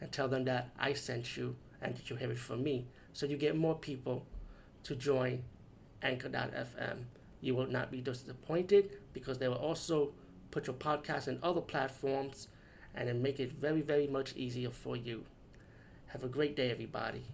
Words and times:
and 0.00 0.10
tell 0.12 0.28
them 0.28 0.44
that 0.44 0.70
I 0.78 0.92
sent 0.92 1.36
you 1.36 1.56
and 1.80 1.96
that 1.96 2.10
you 2.10 2.16
have 2.16 2.30
it 2.30 2.38
from 2.38 2.62
me. 2.62 2.86
So 3.12 3.26
you 3.26 3.36
get 3.36 3.56
more 3.56 3.74
people 3.74 4.26
to 4.84 4.94
join 4.94 5.44
Anchor.fm. 6.02 7.04
You 7.40 7.54
will 7.54 7.66
not 7.66 7.90
be 7.90 8.00
disappointed 8.00 8.90
because 9.12 9.38
they 9.38 9.48
will 9.48 9.56
also 9.56 10.12
put 10.50 10.66
your 10.66 10.76
podcast 10.76 11.28
in 11.28 11.38
other 11.42 11.60
platforms 11.60 12.48
and 12.94 13.08
then 13.08 13.22
make 13.22 13.40
it 13.40 13.52
very, 13.52 13.80
very 13.80 14.06
much 14.06 14.34
easier 14.36 14.70
for 14.70 14.96
you. 14.96 15.24
Have 16.06 16.22
a 16.22 16.28
great 16.28 16.54
day, 16.54 16.70
everybody. 16.70 17.24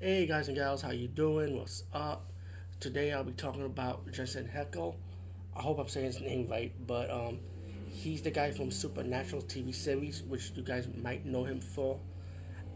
Hey 0.00 0.26
guys 0.26 0.48
and 0.48 0.56
gals, 0.56 0.82
how 0.82 0.90
you 0.90 1.06
doing? 1.06 1.56
What's 1.56 1.84
up? 1.94 2.26
Today 2.80 3.12
I'll 3.12 3.22
be 3.22 3.32
talking 3.32 3.64
about 3.64 4.10
Jensen 4.10 4.50
Ackles. 4.52 4.96
I 5.56 5.62
hope 5.62 5.78
I'm 5.78 5.86
saying 5.86 6.06
his 6.06 6.20
name 6.20 6.48
right, 6.48 6.72
but 6.86 7.08
um, 7.08 7.38
he's 7.92 8.22
the 8.22 8.30
guy 8.30 8.50
from 8.50 8.70
Supernatural 8.70 9.42
TV 9.42 9.74
series, 9.74 10.22
which 10.22 10.52
you 10.56 10.62
guys 10.62 10.88
might 11.02 11.26
know 11.26 11.44
him 11.44 11.60
for. 11.60 11.98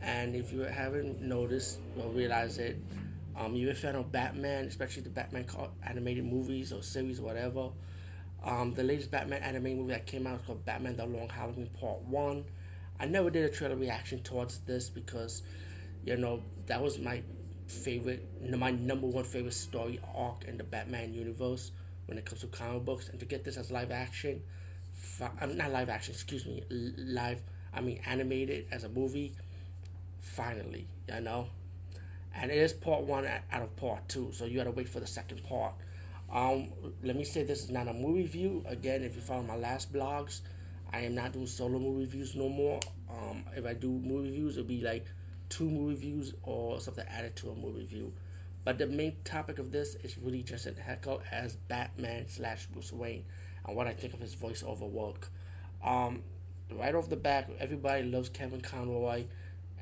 And 0.03 0.37
if 0.37 0.53
you 0.53 0.61
haven't 0.61 1.23
noticed 1.23 1.79
or 1.99 2.11
realized 2.11 2.61
it, 2.61 2.77
um, 3.37 3.55
you're 3.55 3.73
a 3.73 3.75
fan 3.75 3.97
of 3.97 4.13
Batman, 4.13 4.67
especially 4.67 5.03
the 5.03 5.11
Batman 5.11 5.47
animated 5.85 6.25
movies 6.25 6.73
or 6.73 6.83
series, 6.83 7.19
or 7.19 7.23
whatever. 7.25 7.71
Um, 8.45 8.75
the 8.75 8.85
latest 8.85 9.11
Batman 9.11 9.43
animated 9.43 9.79
movie 9.79 9.93
that 9.93 10.07
came 10.07 10.27
out 10.27 10.41
is 10.41 10.47
called 10.47 10.65
Batman: 10.65 10.97
The 10.97 11.07
Long 11.07 11.29
Halloween 11.29 11.69
Part 11.81 12.03
One. 12.03 12.45
I 13.01 13.07
never 13.07 13.31
did 13.31 13.45
a 13.45 13.49
trailer 13.53 13.77
reaction 13.77 14.23
towards 14.23 14.61
this 14.61 14.89
because, 14.89 15.43
you 16.05 16.17
know, 16.17 16.43
that 16.67 16.83
was 16.83 16.99
my 16.99 17.23
favorite, 17.67 18.27
my 18.57 18.71
number 18.71 19.07
one 19.07 19.25
favorite 19.25 19.55
story 19.55 20.01
arc 20.15 20.45
in 20.45 20.57
the 20.57 20.65
Batman 20.65 21.13
universe 21.13 21.73
when 22.07 22.17
it 22.17 22.25
comes 22.25 22.43
to 22.43 22.47
comic 22.47 22.85
books. 22.85 23.09
And 23.09 23.19
to 23.21 23.27
get 23.27 23.45
this 23.45 23.57
as 23.57 23.71
live 23.71 23.91
action, 23.91 24.43
I'm 25.41 25.57
not 25.57 25.73
live 25.73 25.89
action, 25.89 26.15
excuse 26.15 26.47
me, 26.47 26.63
live, 26.71 27.43
I 27.73 27.81
mean 27.81 28.01
animated 28.07 28.67
as 28.71 28.85
a 28.85 28.89
movie, 28.89 29.35
finally, 30.21 30.87
you 31.13 31.21
know. 31.21 31.49
And 32.35 32.51
it 32.51 32.59
is 32.59 32.73
part 32.73 33.03
one 33.03 33.27
out 33.27 33.63
of 33.63 33.75
part 33.77 34.09
two, 34.09 34.31
so 34.33 34.45
you 34.45 34.57
gotta 34.57 34.71
wait 34.71 34.89
for 34.89 35.01
the 35.01 35.07
second 35.07 35.43
part. 35.45 35.75
Um, 36.33 36.73
let 37.03 37.17
me 37.17 37.25
say 37.25 37.45
this 37.45 37.63
is 37.63 37.71
not 37.71 37.89
a 37.89 37.95
movie 37.95 38.23
review. 38.23 38.65
Again, 38.67 39.03
if 39.03 39.15
you 39.15 39.23
follow 39.23 39.43
my 39.43 39.57
last 39.57 39.93
blogs, 39.93 40.41
I 40.93 41.01
am 41.01 41.15
not 41.15 41.33
doing 41.33 41.47
solo 41.47 41.79
movie 41.79 42.01
reviews 42.01 42.35
no 42.35 42.49
more. 42.49 42.81
Um, 43.11 43.45
if 43.57 43.65
I 43.65 43.75
do 43.75 43.89
movie 43.89 44.31
reviews, 44.31 44.57
it'll 44.57 44.69
be 44.69 44.83
like 44.83 45.07
two 45.49 45.69
movie 45.71 45.95
reviews 45.95 46.35
or 46.43 46.81
something 46.81 47.07
added 47.09 47.37
to 47.37 47.51
a 47.51 47.55
movie 47.55 47.81
review. 47.81 48.13
But 48.65 48.79
the 48.79 48.87
main 48.87 49.17
topic 49.25 49.59
of 49.61 49.71
this 49.71 49.95
is 49.97 50.19
really 50.19 50.43
Jensen 50.43 50.75
Ackles 50.75 51.23
as 51.31 51.55
Batman 51.55 52.27
slash 52.29 52.67
Bruce 52.67 52.93
Wayne 52.93 53.25
and 53.67 53.77
what 53.77 53.87
I 53.87 53.93
think 53.93 54.15
of 54.15 54.21
his 54.21 54.35
voiceover 54.35 54.89
work. 54.89 55.29
Um, 55.85 56.23
right 56.73 56.95
off 56.95 57.09
the 57.09 57.17
bat, 57.17 57.51
everybody 57.59 58.05
loves 58.05 58.29
Kevin 58.29 58.61
Conroy, 58.61 59.25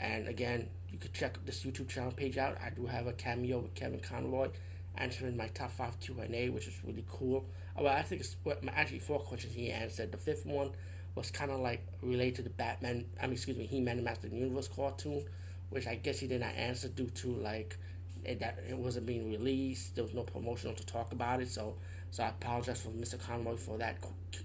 and 0.00 0.28
again, 0.28 0.68
you 0.91 0.98
could 0.98 1.12
check 1.12 1.38
this 1.44 1.64
YouTube 1.64 1.88
channel 1.88 2.12
page 2.12 2.38
out. 2.38 2.56
I 2.64 2.70
do 2.70 2.86
have 2.86 3.06
a 3.06 3.12
cameo 3.12 3.58
with 3.58 3.74
Kevin 3.74 4.00
Conroy 4.00 4.48
answering 4.96 5.36
my 5.36 5.48
top 5.48 5.72
five 5.72 5.98
Q 6.00 6.20
and 6.20 6.34
A, 6.34 6.48
which 6.50 6.69
is 6.69 6.78
really 6.84 7.04
cool. 7.09 7.44
Well, 7.76 7.92
I 7.92 8.03
think 8.03 8.20
it's 8.20 8.36
actually 8.69 9.00
four 9.00 9.19
questions 9.19 9.54
he 9.54 9.70
answered. 9.70 10.12
The 10.12 10.19
fifth 10.19 10.47
one 10.47 10.70
was 11.14 11.30
kind 11.30 11.50
of 11.50 11.60
like 11.60 11.84
related 12.03 12.36
to 12.36 12.42
the 12.42 12.50
Batman. 12.50 13.06
I 13.20 13.26
mean, 13.26 13.34
excuse 13.34 13.56
me, 13.56 13.66
He 13.66 13.80
Man 13.80 13.97
and 13.97 14.04
Master 14.04 14.28
Universe 14.28 14.69
cartoon, 14.69 15.25
which 15.70 15.86
I 15.86 15.97
guess 15.97 16.20
he 16.20 16.26
did 16.26 16.41
not 16.41 16.54
answer 16.54 16.88
due 16.88 17.10
to 17.10 17.28
like 17.34 17.76
it, 18.24 18.40
that 18.40 18.58
it 18.68 18.76
wasn't 18.76 19.06
being 19.06 19.30
released. 19.30 19.94
There 19.94 20.04
was 20.04 20.14
no 20.14 20.22
promotional 20.22 20.74
to 20.74 20.86
talk 20.86 21.12
about 21.12 21.40
it, 21.40 21.50
so 21.50 21.76
so 22.10 22.22
I 22.22 22.28
apologize 22.28 22.80
for 22.80 22.90
Mr. 22.90 23.18
Conroy 23.18 23.56
for 23.56 23.78
that 23.78 23.96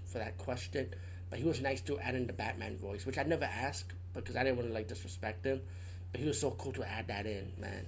for 0.06 0.18
that 0.18 0.38
question. 0.38 0.94
But 1.28 1.38
he 1.38 1.44
was 1.44 1.60
nice 1.60 1.80
to 1.82 1.98
add 2.00 2.14
in 2.14 2.26
the 2.26 2.32
Batman 2.32 2.76
voice, 2.76 3.06
which 3.06 3.18
I 3.18 3.22
never 3.22 3.44
asked 3.44 3.92
because 4.12 4.36
I 4.36 4.42
didn't 4.42 4.56
want 4.56 4.68
to 4.68 4.74
like 4.74 4.88
disrespect 4.88 5.44
him. 5.44 5.60
But 6.10 6.20
he 6.20 6.26
was 6.26 6.40
so 6.40 6.50
cool 6.52 6.72
to 6.72 6.88
add 6.88 7.06
that 7.08 7.26
in, 7.26 7.52
man. 7.58 7.86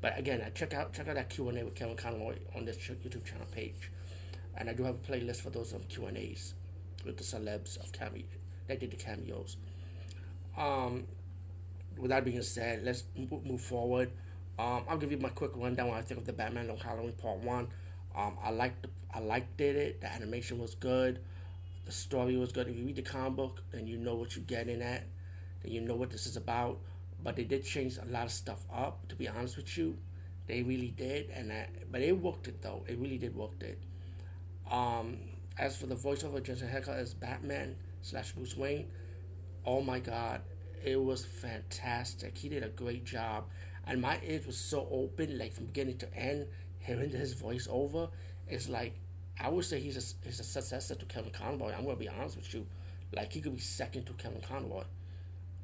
But 0.00 0.18
again, 0.18 0.42
I 0.44 0.50
check 0.50 0.74
out 0.74 0.92
check 0.92 1.08
out 1.08 1.16
that 1.16 1.30
Q 1.30 1.48
and 1.48 1.58
A 1.58 1.64
with 1.64 1.74
Kevin 1.74 1.96
Conroy 1.96 2.36
on 2.54 2.64
this 2.64 2.76
YouTube 2.76 3.24
channel 3.24 3.46
page, 3.50 3.90
and 4.56 4.70
I 4.70 4.72
do 4.72 4.84
have 4.84 4.94
a 4.94 4.98
playlist 4.98 5.40
for 5.40 5.50
those 5.50 5.74
um, 5.74 5.82
Q 5.88 6.06
and 6.06 6.16
A's 6.16 6.54
with 7.04 7.16
the 7.16 7.24
celebs 7.24 7.76
of 7.78 7.92
cameo 7.92 8.24
that 8.68 8.80
did 8.80 8.90
the 8.90 8.96
cameos. 8.96 9.56
Um, 10.56 11.04
with 11.96 12.10
that 12.10 12.24
being 12.24 12.42
said, 12.42 12.82
let's 12.84 13.04
move 13.16 13.60
forward. 13.60 14.10
Um, 14.58 14.84
I'll 14.88 14.96
give 14.96 15.10
you 15.10 15.18
my 15.18 15.28
quick 15.28 15.50
rundown 15.54 15.88
when 15.88 15.98
I 15.98 16.02
think 16.02 16.18
of 16.18 16.26
the 16.26 16.32
Batman 16.32 16.68
Long 16.68 16.78
Halloween 16.78 17.12
Part 17.12 17.38
One. 17.38 17.68
Um, 18.14 18.38
I 18.42 18.50
liked 18.50 18.86
I 19.12 19.20
liked 19.20 19.60
it. 19.60 20.00
The 20.00 20.12
animation 20.12 20.58
was 20.58 20.74
good. 20.74 21.20
The 21.84 21.92
story 21.92 22.36
was 22.36 22.52
good. 22.52 22.68
If 22.68 22.76
you 22.76 22.86
read 22.86 22.96
the 22.96 23.02
comic 23.02 23.36
book, 23.36 23.62
then 23.70 23.86
you 23.86 23.98
know 23.98 24.14
what 24.14 24.34
you're 24.34 24.44
getting 24.44 24.82
at. 24.82 25.04
Then 25.62 25.72
you 25.72 25.80
know 25.82 25.94
what 25.94 26.10
this 26.10 26.26
is 26.26 26.36
about. 26.36 26.78
But 27.22 27.36
they 27.36 27.44
did 27.44 27.64
change 27.64 27.98
a 27.98 28.10
lot 28.10 28.24
of 28.24 28.32
stuff 28.32 28.64
up. 28.72 29.06
To 29.08 29.14
be 29.14 29.28
honest 29.28 29.56
with 29.56 29.76
you, 29.76 29.98
they 30.46 30.62
really 30.62 30.88
did. 30.96 31.28
And 31.30 31.52
but 31.90 32.00
it 32.00 32.18
worked 32.18 32.48
it 32.48 32.62
though. 32.62 32.82
It 32.88 32.98
really 32.98 33.18
did 33.18 33.36
work 33.36 33.52
it. 33.60 33.78
Um, 34.70 35.18
as 35.58 35.76
for 35.76 35.86
the 35.86 35.94
voiceover, 35.94 36.42
Jensen 36.42 36.68
Ackles 36.68 36.98
as 36.98 37.14
Batman 37.14 37.76
slash 38.02 38.32
Bruce 38.32 38.56
Wayne, 38.56 38.88
oh 39.64 39.80
my 39.80 40.00
God, 40.00 40.40
it 40.84 41.00
was 41.00 41.24
fantastic. 41.24 42.36
He 42.36 42.48
did 42.48 42.62
a 42.62 42.68
great 42.68 43.04
job 43.04 43.44
and 43.86 44.00
my 44.00 44.18
ears 44.24 44.46
was 44.46 44.56
so 44.56 44.88
open, 44.90 45.38
like 45.38 45.52
from 45.52 45.66
beginning 45.66 45.98
to 45.98 46.14
end, 46.14 46.46
hearing 46.78 47.10
his 47.10 47.34
voice 47.34 47.68
over, 47.70 48.08
it's 48.48 48.68
like 48.68 48.94
I 49.40 49.48
would 49.48 49.64
say 49.64 49.80
he's 49.80 49.96
a 49.96 50.26
he's 50.26 50.40
a 50.40 50.44
successor 50.44 50.94
to 50.94 51.04
Kevin 51.06 51.30
Conroy. 51.30 51.72
I'm 51.72 51.84
gonna 51.84 51.96
be 51.96 52.08
honest 52.08 52.36
with 52.36 52.52
you, 52.54 52.66
like 53.14 53.32
he 53.32 53.40
could 53.40 53.54
be 53.54 53.60
second 53.60 54.04
to 54.06 54.12
Kevin 54.14 54.40
Conroy. 54.40 54.84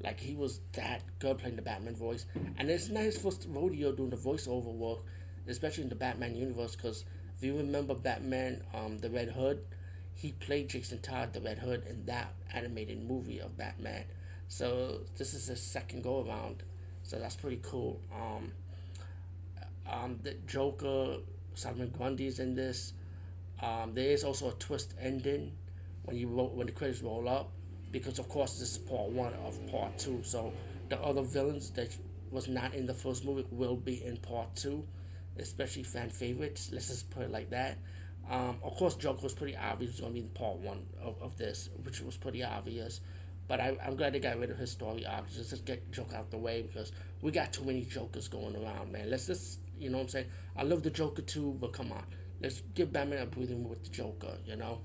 Like 0.01 0.19
he 0.19 0.35
was 0.35 0.59
that 0.73 1.01
good 1.19 1.37
playing 1.37 1.55
the 1.55 1.61
Batman 1.61 1.95
voice, 1.95 2.25
and 2.57 2.69
it's 2.69 2.89
not 2.89 3.03
his 3.03 3.17
first 3.17 3.47
rodeo 3.49 3.91
doing 3.91 4.09
the 4.09 4.17
voiceover 4.17 4.73
work, 4.73 4.99
especially 5.47 5.83
in 5.83 5.89
the 5.89 5.95
Batman 5.95 6.35
universe. 6.35 6.75
Because 6.75 7.05
if 7.37 7.43
you 7.43 7.57
remember 7.57 7.95
Batman, 7.95 8.63
um, 8.73 8.97
the 8.99 9.09
Red 9.09 9.29
Hood, 9.29 9.63
he 10.13 10.33
played 10.33 10.69
Jason 10.69 10.99
Todd, 10.99 11.33
the 11.33 11.41
Red 11.41 11.59
Hood, 11.59 11.85
in 11.89 12.05
that 12.05 12.33
animated 12.53 13.01
movie 13.07 13.39
of 13.39 13.57
Batman. 13.57 14.03
So 14.47 15.01
this 15.17 15.33
is 15.33 15.47
his 15.47 15.61
second 15.61 16.03
go 16.03 16.25
around, 16.27 16.63
so 17.03 17.19
that's 17.19 17.35
pretty 17.35 17.59
cool. 17.61 18.01
Um, 18.13 18.51
um, 19.91 20.19
the 20.23 20.35
Joker, 20.47 21.17
Solomon 21.53 21.93
Grundy's 21.95 22.39
in 22.39 22.55
this. 22.55 22.93
Um, 23.61 23.93
there 23.93 24.09
is 24.09 24.23
also 24.23 24.49
a 24.49 24.53
twist 24.53 24.93
ending 24.99 25.51
when 26.05 26.17
you 26.17 26.27
roll, 26.27 26.49
when 26.49 26.67
the 26.67 26.73
credits 26.73 27.01
roll 27.01 27.29
up, 27.29 27.51
because 27.91 28.19
of 28.19 28.27
course 28.27 28.59
this 28.59 28.71
is 28.71 28.77
part 28.77 29.09
one 29.09 29.33
of 29.45 29.59
part 29.71 29.97
two. 29.97 30.21
So 30.23 30.51
the 30.89 30.99
other 30.99 31.21
villains 31.21 31.69
that 31.71 31.95
was 32.31 32.47
not 32.47 32.73
in 32.73 32.85
the 32.85 32.93
first 32.93 33.23
movie 33.25 33.45
will 33.51 33.75
be 33.75 34.03
in 34.03 34.17
part 34.17 34.55
two, 34.55 34.85
especially 35.37 35.83
fan 35.83 36.09
favorites. 36.09 36.69
Let's 36.73 36.87
just 36.87 37.09
put 37.09 37.23
it 37.23 37.31
like 37.31 37.49
that. 37.51 37.77
Um, 38.29 38.57
of 38.63 38.75
course, 38.75 38.95
Joker 38.95 39.21
was 39.21 39.33
pretty 39.33 39.55
obvious 39.55 39.91
was 39.91 39.99
going 39.99 40.13
to 40.13 40.19
be 40.21 40.25
in 40.25 40.29
part 40.29 40.57
one 40.57 40.85
of, 41.01 41.21
of 41.21 41.37
this, 41.37 41.69
which 41.83 42.01
was 42.01 42.17
pretty 42.17 42.43
obvious. 42.43 43.01
But 43.47 43.59
I, 43.59 43.77
am 43.81 43.95
glad 43.95 44.13
they 44.13 44.19
got 44.19 44.39
rid 44.39 44.49
of 44.49 44.57
his 44.57 44.71
story 44.71 45.05
arc. 45.05 45.29
Just, 45.29 45.49
just 45.49 45.65
get 45.65 45.91
Joker 45.91 46.15
out 46.15 46.31
the 46.31 46.37
way 46.37 46.61
because 46.61 46.91
we 47.21 47.31
got 47.31 47.51
too 47.51 47.63
many 47.63 47.83
Jokers 47.83 48.27
going 48.27 48.55
around, 48.55 48.91
man. 48.91 49.09
Let's 49.09 49.27
just, 49.27 49.59
you 49.77 49.89
know 49.89 49.97
what 49.97 50.03
I'm 50.03 50.09
saying? 50.09 50.25
I 50.55 50.63
love 50.63 50.83
the 50.83 50.89
Joker 50.89 51.21
too, 51.21 51.57
but 51.59 51.73
come 51.73 51.91
on. 51.91 52.03
Let's 52.41 52.61
give 52.73 52.93
Batman 52.93 53.23
a 53.23 53.25
breathing 53.25 53.67
with 53.67 53.83
the 53.83 53.89
Joker, 53.89 54.37
you 54.45 54.55
know? 54.55 54.81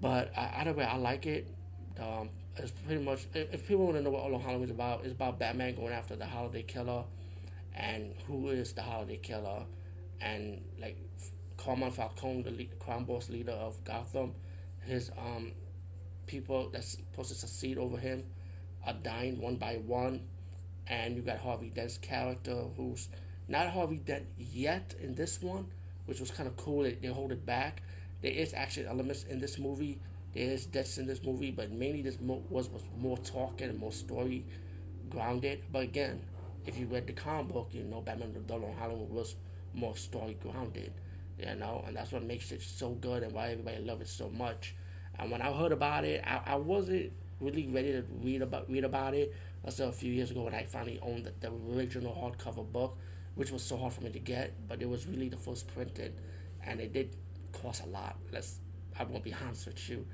But 0.00 0.32
uh, 0.36 0.48
either 0.56 0.72
way, 0.72 0.84
I 0.84 0.96
like 0.96 1.26
it. 1.26 1.48
Um, 1.98 2.30
it's 2.56 2.72
pretty 2.72 3.02
much, 3.02 3.26
if, 3.34 3.66
people 3.66 3.84
want 3.84 3.96
to 3.96 4.02
know 4.02 4.10
what 4.10 4.22
All 4.22 4.38
Halloween 4.38 4.64
is 4.64 4.70
about, 4.70 5.04
it's 5.04 5.12
about 5.12 5.38
Batman 5.38 5.74
going 5.74 5.92
after 5.92 6.16
the 6.16 6.26
Holiday 6.26 6.62
Killer 6.62 7.04
and 7.74 8.14
who 8.26 8.48
is 8.48 8.72
the 8.74 8.82
Holiday 8.82 9.16
Killer. 9.16 9.64
And, 10.20 10.62
like, 10.80 10.98
Carmine 11.56 11.90
Falcone, 11.90 12.42
the 12.42 12.68
crime 12.78 13.04
boss 13.04 13.28
leader 13.28 13.52
of 13.52 13.82
Gotham, 13.84 14.34
his 14.80 15.10
um 15.18 15.52
people 16.26 16.70
that's 16.72 16.92
supposed 16.92 17.30
to 17.30 17.34
succeed 17.34 17.78
over 17.78 17.96
him 17.98 18.24
are 18.86 18.94
dying 18.94 19.40
one 19.40 19.56
by 19.56 19.76
one. 19.86 20.20
And 20.86 21.16
you 21.16 21.22
got 21.22 21.38
Harvey 21.38 21.70
Dent's 21.70 21.98
character, 21.98 22.54
who's 22.76 23.08
not 23.48 23.68
Harvey 23.70 23.96
Dent 23.96 24.26
yet 24.38 24.94
in 25.00 25.14
this 25.14 25.40
one, 25.42 25.66
which 26.06 26.20
was 26.20 26.30
kind 26.30 26.46
of 26.46 26.56
cool. 26.56 26.82
They, 26.82 26.92
they 26.94 27.08
hold 27.08 27.32
it 27.32 27.46
back. 27.46 27.82
There 28.22 28.32
is 28.32 28.52
actually 28.54 28.86
elements 28.86 29.24
in 29.24 29.40
this 29.40 29.58
movie 29.58 29.98
There 30.34 30.50
is 30.50 30.66
deaths 30.66 30.98
in 30.98 31.06
this 31.06 31.22
movie, 31.22 31.50
but 31.52 31.70
mainly 31.70 32.02
this 32.02 32.20
mo- 32.20 32.42
was 32.50 32.68
was 32.68 32.82
more 32.98 33.16
talking 33.18 33.68
and 33.70 33.78
more 33.78 33.92
story 33.92 34.44
grounded. 35.10 35.62
But 35.72 35.84
again, 35.84 36.20
if 36.66 36.78
you 36.78 36.86
read 36.86 37.06
the 37.06 37.12
comic 37.12 37.52
book, 37.52 37.68
you 37.72 37.84
know 37.84 38.00
Batman 38.00 38.34
the 38.46 38.56
Long 38.56 38.74
Halloween 38.78 39.10
was 39.10 39.36
more 39.74 39.96
story 39.96 40.36
grounded. 40.42 40.92
You 41.38 41.54
know, 41.56 41.84
and 41.86 41.96
that's 41.96 42.12
what 42.12 42.22
makes 42.24 42.52
it 42.52 42.62
so 42.62 42.90
good 42.92 43.22
and 43.22 43.32
why 43.32 43.50
everybody 43.50 43.78
loves 43.78 44.02
it 44.02 44.08
so 44.08 44.28
much. 44.30 44.74
And 45.18 45.30
when 45.30 45.42
I 45.42 45.52
heard 45.52 45.72
about 45.72 46.04
it, 46.04 46.22
I, 46.26 46.40
I 46.46 46.56
wasn't 46.56 47.12
really 47.40 47.66
ready 47.66 47.92
to 47.92 48.04
read 48.22 48.42
about 48.42 48.70
read 48.70 48.84
about 48.84 49.14
it 49.14 49.34
until 49.64 49.88
a 49.88 49.92
few 49.92 50.12
years 50.12 50.30
ago 50.30 50.42
when 50.42 50.54
I 50.54 50.64
finally 50.64 50.98
owned 51.02 51.24
the, 51.24 51.32
the 51.40 51.52
original 51.76 52.12
hardcover 52.12 52.70
book, 52.70 52.96
which 53.34 53.50
was 53.50 53.62
so 53.62 53.76
hard 53.76 53.92
for 53.92 54.02
me 54.02 54.10
to 54.10 54.18
get. 54.18 54.54
But 54.68 54.82
it 54.82 54.88
was 54.88 55.06
really 55.06 55.28
the 55.28 55.36
first 55.36 55.66
printed, 55.68 56.14
and 56.64 56.80
it 56.80 56.92
did 56.92 57.16
cost 57.52 57.82
a 57.84 57.86
lot. 57.86 58.16
Let's 58.32 58.58
I 58.98 59.04
won't 59.04 59.24
be 59.24 59.34
honest 59.34 59.66
with 59.66 59.88
you, 59.88 60.06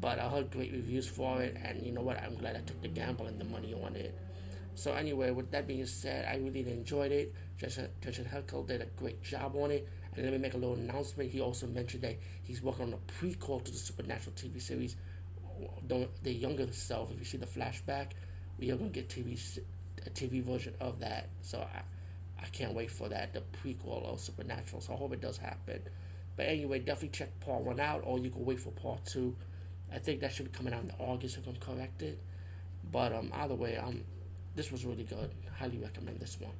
but 0.00 0.18
I 0.18 0.28
heard 0.28 0.50
great 0.50 0.72
reviews 0.72 1.08
for 1.08 1.42
it, 1.42 1.56
and 1.62 1.84
you 1.84 1.92
know 1.92 2.02
what? 2.02 2.22
I'm 2.22 2.36
glad 2.36 2.56
I 2.56 2.60
took 2.60 2.80
the 2.82 2.88
gamble 2.88 3.26
and 3.26 3.40
the 3.40 3.44
money 3.44 3.74
on 3.74 3.96
it. 3.96 4.16
So 4.74 4.92
anyway, 4.92 5.32
with 5.32 5.50
that 5.50 5.66
being 5.66 5.86
said, 5.86 6.26
I 6.26 6.36
really 6.36 6.60
enjoyed 6.70 7.10
it. 7.10 7.34
Justin, 7.56 7.88
Justin 8.00 8.26
Heckel 8.26 8.64
did 8.66 8.80
a 8.80 8.86
great 8.86 9.22
job 9.22 9.56
on 9.56 9.72
it. 9.72 9.88
Let 10.22 10.32
me 10.32 10.38
make 10.38 10.54
a 10.54 10.56
little 10.56 10.74
announcement. 10.74 11.30
He 11.30 11.40
also 11.40 11.66
mentioned 11.66 12.02
that 12.02 12.16
he's 12.42 12.60
working 12.60 12.86
on 12.86 12.94
a 12.94 13.24
prequel 13.24 13.64
to 13.64 13.70
the 13.70 13.76
Supernatural 13.76 14.34
TV 14.34 14.60
series. 14.60 14.96
The 15.86 16.32
younger 16.32 16.70
self, 16.72 17.12
if 17.12 17.18
you 17.18 17.24
see 17.24 17.38
the 17.38 17.46
flashback, 17.46 18.08
we 18.58 18.70
are 18.70 18.76
gonna 18.76 18.90
get 18.90 19.08
TV 19.08 19.38
a 20.06 20.10
TV 20.10 20.42
version 20.42 20.74
of 20.80 21.00
that. 21.00 21.28
So 21.42 21.58
I, 21.58 21.82
I 22.42 22.46
can't 22.48 22.74
wait 22.74 22.90
for 22.90 23.08
that, 23.08 23.32
the 23.32 23.42
prequel 23.62 24.04
of 24.12 24.20
Supernatural. 24.20 24.80
So 24.80 24.92
I 24.92 24.96
hope 24.96 25.12
it 25.12 25.20
does 25.20 25.36
happen. 25.36 25.82
But 26.36 26.46
anyway, 26.46 26.80
definitely 26.80 27.10
check 27.10 27.40
part 27.40 27.62
one 27.62 27.80
out, 27.80 28.02
or 28.04 28.18
you 28.18 28.30
can 28.30 28.44
wait 28.44 28.60
for 28.60 28.70
part 28.70 29.04
two. 29.04 29.36
I 29.92 29.98
think 29.98 30.20
that 30.20 30.32
should 30.32 30.50
be 30.50 30.56
coming 30.56 30.74
out 30.74 30.82
in 30.82 30.92
August 30.98 31.36
if 31.36 31.46
I'm 31.46 31.56
corrected. 31.56 32.18
But 32.90 33.12
um, 33.12 33.30
either 33.34 33.54
way, 33.54 33.76
um, 33.76 34.02
this 34.54 34.72
was 34.72 34.84
really 34.84 35.04
good. 35.04 35.30
Highly 35.58 35.78
recommend 35.78 36.20
this 36.20 36.38
one. 36.40 36.52